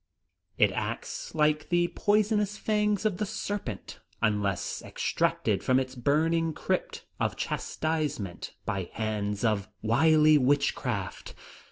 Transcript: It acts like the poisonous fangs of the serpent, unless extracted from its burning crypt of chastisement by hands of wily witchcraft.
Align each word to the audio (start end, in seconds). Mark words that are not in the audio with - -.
It 0.57 0.71
acts 0.71 1.35
like 1.35 1.69
the 1.69 1.89
poisonous 1.89 2.57
fangs 2.57 3.05
of 3.05 3.17
the 3.17 3.25
serpent, 3.27 3.99
unless 4.19 4.81
extracted 4.83 5.63
from 5.63 5.79
its 5.79 5.93
burning 5.93 6.53
crypt 6.53 7.05
of 7.19 7.35
chastisement 7.35 8.55
by 8.65 8.89
hands 8.95 9.45
of 9.45 9.69
wily 9.83 10.39
witchcraft. 10.39 11.35